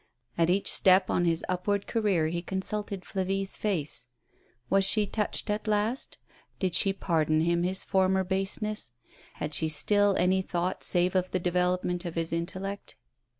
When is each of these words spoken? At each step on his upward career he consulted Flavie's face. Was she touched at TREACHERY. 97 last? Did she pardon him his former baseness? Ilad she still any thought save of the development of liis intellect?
At 0.35 0.49
each 0.49 0.73
step 0.73 1.11
on 1.11 1.25
his 1.25 1.45
upward 1.47 1.85
career 1.85 2.25
he 2.29 2.41
consulted 2.41 3.05
Flavie's 3.05 3.55
face. 3.55 4.07
Was 4.67 4.83
she 4.83 5.05
touched 5.05 5.47
at 5.51 5.65
TREACHERY. 5.65 5.71
97 5.71 5.71
last? 5.71 6.17
Did 6.57 6.73
she 6.73 6.91
pardon 6.91 7.41
him 7.41 7.61
his 7.61 7.83
former 7.83 8.23
baseness? 8.23 8.93
Ilad 9.39 9.53
she 9.53 9.67
still 9.69 10.15
any 10.15 10.41
thought 10.41 10.83
save 10.83 11.13
of 11.13 11.29
the 11.29 11.39
development 11.39 12.03
of 12.05 12.15
liis 12.15 12.33
intellect? 12.33 12.95